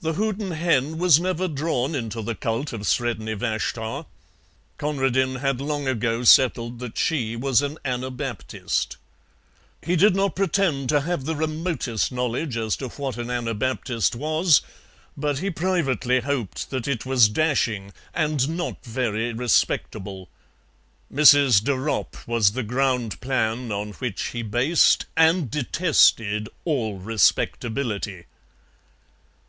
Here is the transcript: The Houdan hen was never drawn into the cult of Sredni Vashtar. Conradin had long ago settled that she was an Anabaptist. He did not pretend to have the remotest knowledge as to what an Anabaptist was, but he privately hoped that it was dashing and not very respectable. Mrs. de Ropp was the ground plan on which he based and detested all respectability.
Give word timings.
The 0.00 0.12
Houdan 0.14 0.52
hen 0.52 0.96
was 0.96 1.20
never 1.20 1.46
drawn 1.48 1.94
into 1.94 2.22
the 2.22 2.36
cult 2.36 2.72
of 2.72 2.82
Sredni 2.82 3.36
Vashtar. 3.36 4.06
Conradin 4.78 5.40
had 5.40 5.60
long 5.60 5.86
ago 5.88 6.22
settled 6.22 6.78
that 6.78 6.96
she 6.96 7.36
was 7.36 7.60
an 7.60 7.76
Anabaptist. 7.84 8.96
He 9.82 9.96
did 9.96 10.14
not 10.16 10.36
pretend 10.36 10.88
to 10.90 11.00
have 11.00 11.24
the 11.24 11.34
remotest 11.36 12.12
knowledge 12.12 12.56
as 12.56 12.76
to 12.76 12.88
what 12.90 13.18
an 13.18 13.28
Anabaptist 13.28 14.14
was, 14.14 14.62
but 15.16 15.40
he 15.40 15.50
privately 15.50 16.20
hoped 16.20 16.70
that 16.70 16.88
it 16.88 17.04
was 17.04 17.28
dashing 17.28 17.92
and 18.14 18.48
not 18.48 18.82
very 18.84 19.34
respectable. 19.34 20.30
Mrs. 21.12 21.62
de 21.62 21.72
Ropp 21.72 22.26
was 22.26 22.52
the 22.52 22.62
ground 22.62 23.20
plan 23.20 23.70
on 23.70 23.90
which 23.94 24.28
he 24.28 24.42
based 24.42 25.06
and 25.14 25.50
detested 25.50 26.48
all 26.64 26.96
respectability. 27.00 28.24